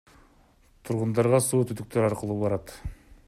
Тургундарга 0.89 1.43
суу 1.49 1.61
түтүктөр 1.73 2.09
аркылуу 2.09 2.41
барат. 2.47 2.75